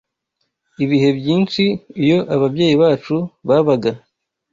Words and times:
Ibihe 0.83 1.09
byinshi, 1.19 1.63
iyo 2.03 2.19
ababyeyi 2.35 2.75
bacu 2.83 3.15
babaga 3.47 3.91